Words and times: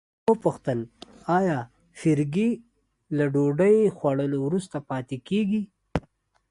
ما 0.25 0.29
وپوښتل 0.31 0.79
آیا 1.37 1.59
فرګي 1.99 2.51
له 3.17 3.25
ډوډۍ 3.33 3.77
خوړلو 3.95 4.37
وروسته 4.47 4.77
پاتې 4.89 5.17
کیږي. 5.27 5.61